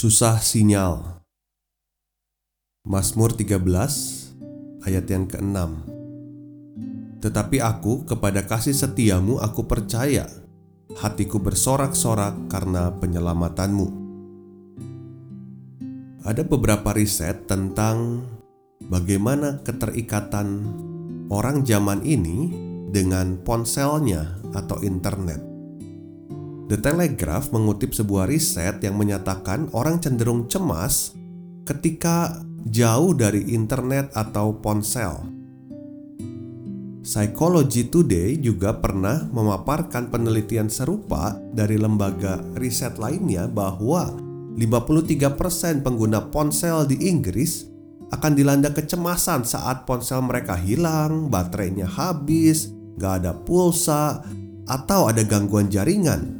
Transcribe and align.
Susah 0.00 0.40
sinyal. 0.40 1.20
Mazmur 2.88 3.36
13 3.36 3.60
ayat 4.88 5.04
yang 5.12 5.28
ke-6 5.28 5.60
Tetapi 7.20 7.60
aku 7.60 8.08
kepada 8.08 8.48
kasih 8.48 8.72
setiamu 8.72 9.36
aku 9.44 9.68
percaya 9.68 10.24
Hatiku 10.96 11.36
bersorak-sorak 11.44 12.48
karena 12.48 12.96
penyelamatanmu. 12.96 13.86
Ada 16.24 16.48
beberapa 16.48 16.96
riset 16.96 17.44
tentang 17.44 18.24
bagaimana 18.80 19.60
keterikatan 19.60 20.64
orang 21.28 21.60
zaman 21.68 22.00
ini 22.08 22.48
dengan 22.88 23.36
ponselnya 23.44 24.40
atau 24.56 24.80
internet 24.80 25.49
The 26.70 26.78
Telegraph 26.78 27.50
mengutip 27.50 27.90
sebuah 27.90 28.30
riset 28.30 28.78
yang 28.86 28.94
menyatakan 28.94 29.74
orang 29.74 29.98
cenderung 29.98 30.46
cemas 30.46 31.18
ketika 31.66 32.46
jauh 32.62 33.10
dari 33.10 33.42
internet 33.50 34.14
atau 34.14 34.54
ponsel. 34.54 35.18
Psychology 37.02 37.90
Today 37.90 38.38
juga 38.38 38.78
pernah 38.78 39.18
memaparkan 39.34 40.14
penelitian 40.14 40.70
serupa 40.70 41.34
dari 41.50 41.74
lembaga 41.74 42.38
riset 42.54 43.02
lainnya 43.02 43.50
bahwa 43.50 44.14
53% 44.54 45.82
pengguna 45.82 46.30
ponsel 46.30 46.86
di 46.86 47.10
Inggris 47.10 47.66
akan 48.14 48.38
dilanda 48.38 48.70
kecemasan 48.70 49.42
saat 49.42 49.90
ponsel 49.90 50.22
mereka 50.22 50.54
hilang, 50.54 51.34
baterainya 51.34 51.90
habis, 51.90 52.70
gak 52.94 53.26
ada 53.26 53.34
pulsa, 53.34 54.22
atau 54.70 55.10
ada 55.10 55.26
gangguan 55.26 55.66
jaringan. 55.66 56.39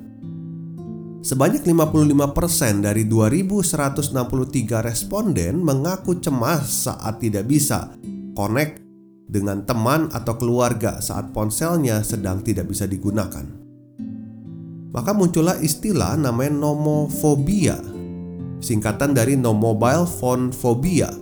Sebanyak 1.20 1.68
55% 1.68 2.80
dari 2.80 3.04
2163 3.04 4.80
responden 4.80 5.60
mengaku 5.60 6.16
cemas 6.16 6.88
saat 6.88 7.20
tidak 7.20 7.44
bisa 7.44 7.92
connect 8.32 8.80
dengan 9.28 9.60
teman 9.68 10.08
atau 10.16 10.40
keluarga 10.40 10.96
saat 11.04 11.28
ponselnya 11.36 12.00
sedang 12.00 12.40
tidak 12.40 12.72
bisa 12.72 12.88
digunakan. 12.88 13.44
Maka 14.96 15.12
muncullah 15.12 15.60
istilah 15.60 16.16
namanya 16.16 16.56
nomofobia, 16.56 17.76
singkatan 18.64 19.12
dari 19.12 19.36
no 19.36 19.52
mobile 19.52 20.08
phone 20.08 20.56
phobia. 20.56 21.12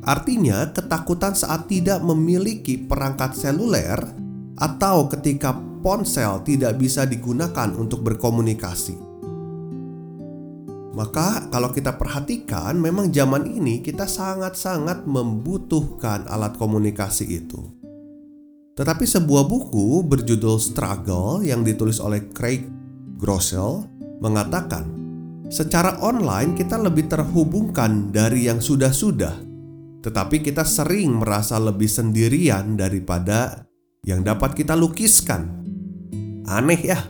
Artinya 0.00 0.72
ketakutan 0.72 1.36
saat 1.36 1.68
tidak 1.68 2.00
memiliki 2.00 2.80
perangkat 2.80 3.36
seluler 3.36 4.00
atau 4.56 5.12
ketika 5.12 5.52
ponsel 5.84 6.40
tidak 6.40 6.80
bisa 6.80 7.04
digunakan 7.04 7.68
untuk 7.76 8.00
berkomunikasi. 8.00 9.09
Maka 11.00 11.48
kalau 11.48 11.72
kita 11.72 11.96
perhatikan 11.96 12.76
memang 12.76 13.08
zaman 13.08 13.48
ini 13.48 13.80
kita 13.80 14.04
sangat-sangat 14.04 15.08
membutuhkan 15.08 16.28
alat 16.28 16.60
komunikasi 16.60 17.40
itu. 17.40 17.72
Tetapi 18.76 19.08
sebuah 19.08 19.48
buku 19.48 20.04
berjudul 20.04 20.60
Struggle 20.60 21.40
yang 21.40 21.64
ditulis 21.64 22.04
oleh 22.04 22.28
Craig 22.36 22.68
Groeschel 23.16 23.88
mengatakan, 24.20 24.84
secara 25.48 25.96
online 26.04 26.52
kita 26.52 26.76
lebih 26.76 27.08
terhubungkan 27.08 28.12
dari 28.12 28.52
yang 28.52 28.60
sudah-sudah, 28.60 29.40
tetapi 30.04 30.44
kita 30.44 30.68
sering 30.68 31.16
merasa 31.16 31.56
lebih 31.56 31.88
sendirian 31.88 32.76
daripada 32.76 33.64
yang 34.04 34.20
dapat 34.20 34.52
kita 34.52 34.76
lukiskan. 34.76 35.64
Aneh 36.44 36.80
ya? 36.84 37.00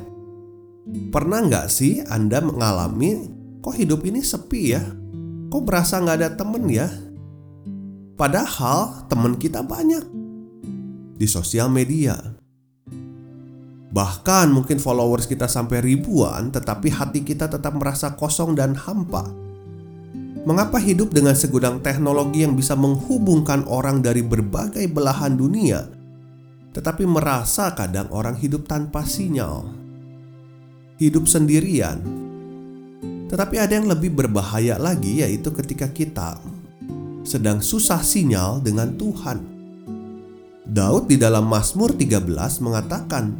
Pernah 1.11 1.43
nggak 1.43 1.67
sih 1.67 2.07
Anda 2.07 2.39
mengalami 2.39 3.40
kok 3.61 3.77
hidup 3.77 4.01
ini 4.09 4.25
sepi 4.25 4.73
ya? 4.73 4.83
Kok 5.53 5.63
berasa 5.63 6.01
nggak 6.01 6.17
ada 6.17 6.31
temen 6.35 6.65
ya? 6.69 6.89
Padahal 8.17 9.09
temen 9.09 9.37
kita 9.41 9.65
banyak 9.65 10.05
di 11.17 11.27
sosial 11.29 11.69
media. 11.69 12.17
Bahkan 13.91 14.55
mungkin 14.55 14.79
followers 14.79 15.27
kita 15.27 15.51
sampai 15.51 15.83
ribuan, 15.83 16.49
tetapi 16.55 16.89
hati 16.89 17.21
kita 17.27 17.51
tetap 17.51 17.75
merasa 17.77 18.15
kosong 18.15 18.55
dan 18.57 18.73
hampa. 18.73 19.27
Mengapa 20.47 20.81
hidup 20.81 21.13
dengan 21.13 21.37
segudang 21.37 21.85
teknologi 21.85 22.47
yang 22.47 22.57
bisa 22.57 22.73
menghubungkan 22.73 23.67
orang 23.69 24.01
dari 24.01 24.25
berbagai 24.25 24.89
belahan 24.89 25.37
dunia, 25.37 25.91
tetapi 26.73 27.05
merasa 27.05 27.75
kadang 27.77 28.09
orang 28.15 28.39
hidup 28.39 28.65
tanpa 28.65 29.03
sinyal, 29.05 29.69
hidup 31.03 31.27
sendirian, 31.27 32.30
tetapi 33.31 33.63
ada 33.63 33.79
yang 33.79 33.87
lebih 33.87 34.11
berbahaya 34.11 34.75
lagi 34.75 35.23
yaitu 35.23 35.55
ketika 35.55 35.87
kita 35.87 36.43
sedang 37.23 37.63
susah 37.63 38.03
sinyal 38.03 38.59
dengan 38.59 38.91
Tuhan. 38.99 39.39
Daud 40.67 41.07
di 41.07 41.15
dalam 41.15 41.47
Mazmur 41.47 41.95
13 41.95 42.27
mengatakan 42.67 43.31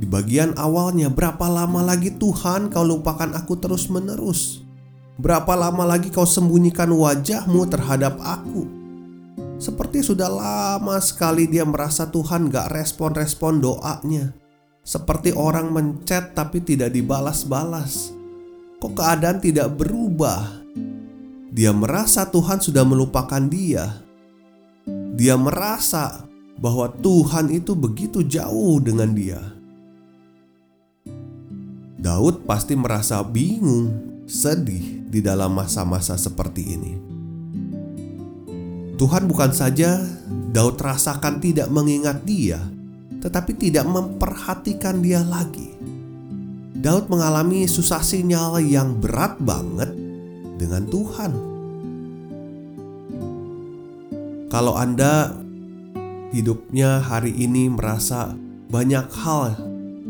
di 0.00 0.08
bagian 0.08 0.56
awalnya 0.56 1.12
berapa 1.12 1.44
lama 1.44 1.84
lagi 1.84 2.16
Tuhan 2.16 2.72
kau 2.72 2.88
lupakan 2.88 3.36
aku 3.36 3.60
terus-menerus? 3.60 4.64
Berapa 5.20 5.52
lama 5.52 5.84
lagi 5.84 6.08
kau 6.08 6.24
sembunyikan 6.24 6.88
wajahmu 6.88 7.68
terhadap 7.68 8.16
aku? 8.24 8.64
Seperti 9.60 10.00
sudah 10.00 10.32
lama 10.32 10.96
sekali 11.04 11.44
dia 11.44 11.68
merasa 11.68 12.08
Tuhan 12.08 12.48
gak 12.48 12.72
respon-respon 12.72 13.60
doanya. 13.60 14.39
Seperti 14.80 15.36
orang 15.36 15.70
mencet 15.70 16.32
tapi 16.32 16.64
tidak 16.64 16.96
dibalas-balas. 16.96 18.16
Kok 18.80 18.92
keadaan 18.96 19.38
tidak 19.38 19.76
berubah? 19.76 20.60
Dia 21.52 21.74
merasa 21.74 22.24
Tuhan 22.24 22.62
sudah 22.62 22.86
melupakan 22.86 23.42
dia. 23.44 24.00
Dia 25.14 25.36
merasa 25.36 26.24
bahwa 26.56 26.88
Tuhan 26.88 27.52
itu 27.52 27.76
begitu 27.76 28.24
jauh 28.24 28.80
dengan 28.80 29.12
dia. 29.12 29.40
Daud 32.00 32.48
pasti 32.48 32.72
merasa 32.72 33.20
bingung, 33.20 33.92
sedih 34.24 35.04
di 35.04 35.20
dalam 35.20 35.52
masa-masa 35.52 36.16
seperti 36.16 36.62
ini. 36.64 36.92
Tuhan 38.96 39.28
bukan 39.28 39.52
saja 39.52 40.00
Daud 40.52 40.80
rasakan 40.80 41.40
tidak 41.44 41.68
mengingat 41.68 42.24
dia, 42.24 42.60
tetapi 43.20 43.52
tidak 43.56 43.84
memperhatikan 43.86 45.04
dia 45.04 45.20
lagi. 45.20 45.76
Daud 46.80 47.12
mengalami 47.12 47.68
susah 47.68 48.00
sinyal 48.00 48.64
yang 48.64 48.96
berat 48.96 49.36
banget 49.36 49.92
dengan 50.56 50.88
Tuhan. 50.88 51.32
Kalau 54.48 54.74
Anda 54.74 55.36
hidupnya 56.32 57.04
hari 57.04 57.36
ini 57.36 57.68
merasa 57.68 58.32
banyak 58.72 59.06
hal 59.12 59.60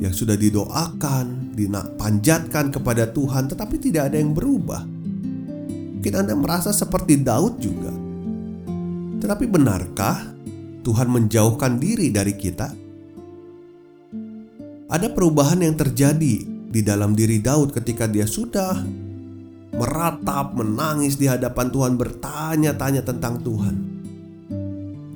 yang 0.00 0.14
sudah 0.16 0.38
didoakan, 0.38 1.52
dipanjatkan 1.58 2.72
kepada 2.72 3.10
Tuhan, 3.10 3.52
tetapi 3.52 3.76
tidak 3.76 4.14
ada 4.14 4.16
yang 4.16 4.32
berubah. 4.32 4.86
Mungkin 6.00 6.14
Anda 6.16 6.32
merasa 6.32 6.72
seperti 6.72 7.20
Daud 7.20 7.60
juga. 7.60 7.92
Tetapi 9.20 9.44
benarkah 9.44 10.24
Tuhan 10.80 11.12
menjauhkan 11.12 11.76
diri 11.76 12.08
dari 12.08 12.32
kita? 12.32 12.79
Ada 14.90 15.06
perubahan 15.06 15.62
yang 15.62 15.78
terjadi 15.78 16.42
di 16.70 16.80
dalam 16.82 17.14
diri 17.14 17.38
Daud 17.38 17.70
ketika 17.70 18.10
dia 18.10 18.26
sudah 18.26 18.82
meratap, 19.70 20.58
menangis 20.58 21.14
di 21.14 21.30
hadapan 21.30 21.70
Tuhan, 21.70 21.94
bertanya-tanya 21.94 23.06
tentang 23.06 23.38
Tuhan. 23.40 23.76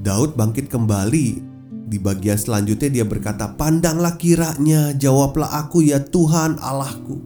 Daud 0.00 0.38
bangkit 0.38 0.70
kembali. 0.70 1.52
Di 1.84 2.00
bagian 2.00 2.40
selanjutnya 2.40 2.88
dia 2.88 3.04
berkata, 3.04 3.50
"Pandanglah 3.54 4.16
kiranya, 4.16 4.96
jawablah 4.96 5.52
aku 5.52 5.84
ya 5.84 6.00
Tuhan 6.00 6.56
Allahku." 6.62 7.20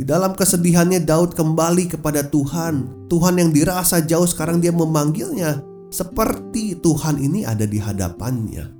Di 0.00 0.06
dalam 0.06 0.32
kesedihannya 0.32 1.04
Daud 1.04 1.36
kembali 1.36 1.92
kepada 1.92 2.24
Tuhan. 2.24 3.04
Tuhan 3.12 3.36
yang 3.36 3.52
dirasa 3.52 4.00
jauh 4.00 4.24
sekarang 4.24 4.64
dia 4.64 4.72
memanggilnya 4.72 5.60
seperti 5.92 6.78
Tuhan 6.80 7.20
ini 7.20 7.44
ada 7.44 7.68
di 7.68 7.76
hadapannya. 7.76 8.79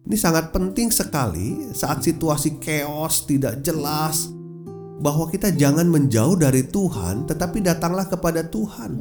Ini 0.00 0.16
sangat 0.16 0.48
penting 0.56 0.88
sekali 0.88 1.68
saat 1.76 2.00
situasi 2.00 2.56
chaos 2.56 3.28
tidak 3.28 3.60
jelas 3.60 4.32
bahwa 5.00 5.28
kita 5.28 5.52
jangan 5.52 5.88
menjauh 5.88 6.40
dari 6.40 6.64
Tuhan 6.64 7.28
tetapi 7.28 7.60
datanglah 7.60 8.08
kepada 8.08 8.40
Tuhan. 8.48 8.96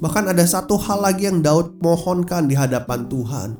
Bahkan 0.00 0.24
ada 0.32 0.42
satu 0.42 0.80
hal 0.80 1.04
lagi 1.04 1.30
yang 1.30 1.44
Daud 1.44 1.78
mohonkan 1.78 2.50
di 2.50 2.58
hadapan 2.58 3.06
Tuhan. 3.06 3.50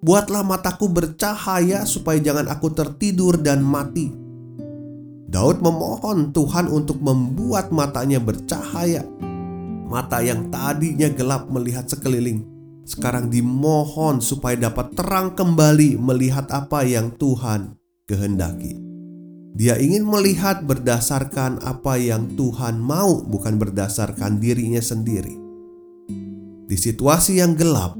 Buatlah 0.00 0.40
mataku 0.40 0.88
bercahaya 0.88 1.84
supaya 1.84 2.16
jangan 2.16 2.48
aku 2.48 2.72
tertidur 2.72 3.36
dan 3.36 3.60
mati. 3.60 4.08
Daud 5.30 5.62
memohon 5.62 6.34
Tuhan 6.34 6.66
untuk 6.66 6.98
membuat 6.98 7.70
matanya 7.70 8.18
bercahaya. 8.18 9.06
Mata 9.86 10.18
yang 10.24 10.50
tadinya 10.50 11.06
gelap 11.12 11.46
melihat 11.52 11.86
sekeliling, 11.86 12.42
sekarang 12.90 13.30
dimohon 13.30 14.18
supaya 14.18 14.66
dapat 14.66 14.98
terang 14.98 15.38
kembali 15.38 15.94
melihat 15.94 16.50
apa 16.50 16.82
yang 16.82 17.14
Tuhan 17.14 17.78
kehendaki. 18.10 18.74
Dia 19.54 19.78
ingin 19.78 20.02
melihat 20.02 20.66
berdasarkan 20.66 21.62
apa 21.62 21.94
yang 22.02 22.34
Tuhan 22.34 22.82
mau, 22.82 23.22
bukan 23.22 23.62
berdasarkan 23.62 24.42
dirinya 24.42 24.82
sendiri. 24.82 25.38
Di 26.66 26.74
situasi 26.78 27.38
yang 27.38 27.54
gelap, 27.54 27.94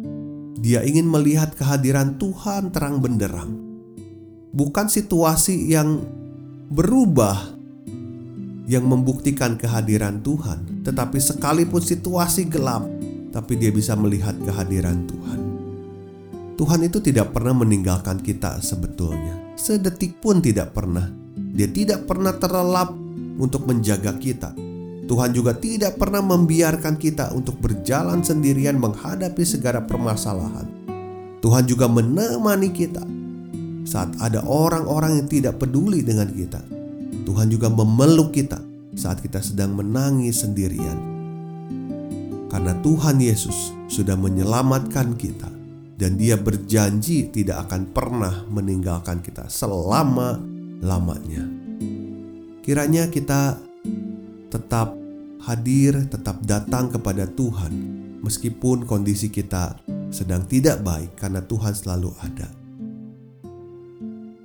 dia 0.58 0.82
ingin 0.82 1.06
melihat 1.06 1.54
kehadiran 1.54 2.18
Tuhan 2.18 2.74
terang 2.74 2.98
benderang, 2.98 3.54
bukan 4.50 4.86
situasi 4.90 5.70
yang 5.70 6.02
berubah 6.70 7.58
yang 8.70 8.86
membuktikan 8.86 9.58
kehadiran 9.58 10.22
Tuhan, 10.22 10.86
tetapi 10.86 11.18
sekalipun 11.18 11.82
situasi 11.82 12.46
gelap, 12.46 12.86
tapi 13.30 13.58
dia 13.58 13.70
bisa 13.70 13.94
melihat 13.94 14.34
kehadiran 14.42 15.06
Tuhan. 15.06 15.40
Tuhan 16.60 16.80
itu 16.84 17.00
tidak 17.00 17.32
pernah 17.32 17.56
meninggalkan 17.56 18.20
kita 18.20 18.60
sebetulnya, 18.60 19.56
sedetik 19.56 20.20
pun 20.20 20.44
tidak 20.44 20.76
pernah. 20.76 21.08
Dia 21.34 21.66
tidak 21.66 22.04
pernah 22.04 22.36
terlelap 22.36 22.92
untuk 23.40 23.64
menjaga 23.64 24.12
kita. 24.20 24.52
Tuhan 25.10 25.34
juga 25.34 25.56
tidak 25.58 25.98
pernah 25.98 26.22
membiarkan 26.22 26.94
kita 26.94 27.34
untuk 27.34 27.58
berjalan 27.58 28.22
sendirian 28.22 28.78
menghadapi 28.78 29.42
segala 29.42 29.82
permasalahan. 29.82 30.68
Tuhan 31.40 31.64
juga 31.66 31.90
menemani 31.90 32.70
kita 32.70 33.02
saat 33.88 34.14
ada 34.22 34.44
orang-orang 34.46 35.24
yang 35.24 35.26
tidak 35.26 35.58
peduli 35.58 36.04
dengan 36.06 36.30
kita. 36.30 36.62
Tuhan 37.26 37.50
juga 37.50 37.66
memeluk 37.72 38.30
kita 38.30 38.62
saat 38.94 39.18
kita 39.18 39.42
sedang 39.42 39.74
menangis 39.74 40.46
sendirian. 40.46 41.19
Karena 42.50 42.74
Tuhan 42.82 43.22
Yesus 43.22 43.70
sudah 43.86 44.18
menyelamatkan 44.18 45.14
kita 45.14 45.46
dan 46.00 46.18
dia 46.18 46.34
berjanji 46.34 47.30
tidak 47.30 47.70
akan 47.70 47.94
pernah 47.94 48.42
meninggalkan 48.50 49.22
kita 49.22 49.46
selama-lamanya. 49.46 51.46
Kiranya 52.66 53.06
kita 53.06 53.54
tetap 54.50 54.98
hadir, 55.46 56.08
tetap 56.10 56.40
datang 56.44 56.88
kepada 56.88 57.28
Tuhan, 57.28 57.72
meskipun 58.20 58.84
kondisi 58.84 59.28
kita 59.28 59.76
sedang 60.10 60.44
tidak 60.44 60.82
baik, 60.82 61.16
karena 61.16 61.40
Tuhan 61.44 61.72
selalu 61.72 62.10
ada. 62.20 62.48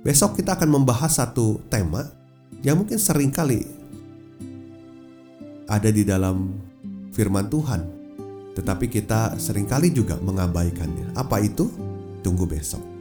Besok 0.06 0.38
kita 0.38 0.54
akan 0.54 0.70
membahas 0.70 1.18
satu 1.18 1.58
tema 1.66 2.06
yang 2.62 2.78
mungkin 2.78 3.00
sering 3.00 3.34
kali 3.34 3.66
ada 5.66 5.90
di 5.90 6.06
dalam 6.06 6.54
firman 7.10 7.50
Tuhan, 7.50 7.80
tetapi 8.56 8.88
kita 8.88 9.36
sering 9.36 9.68
kali 9.68 9.92
juga 9.92 10.16
mengabaikannya. 10.16 11.12
Apa 11.12 11.44
itu? 11.44 11.68
Tunggu 12.24 12.48
besok. 12.48 12.95